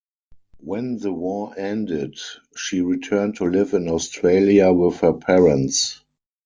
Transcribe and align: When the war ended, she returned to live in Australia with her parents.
When 0.57 0.97
the 0.97 1.13
war 1.13 1.53
ended, 1.55 2.17
she 2.55 2.81
returned 2.81 3.35
to 3.35 3.45
live 3.45 3.75
in 3.75 3.87
Australia 3.87 4.71
with 4.73 5.01
her 5.01 5.13
parents. 5.13 6.01